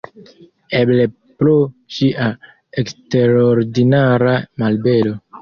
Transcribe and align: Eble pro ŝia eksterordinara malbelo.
Eble 0.77 1.03
pro 1.41 1.53
ŝia 1.97 2.31
eksterordinara 2.85 4.35
malbelo. 4.65 5.17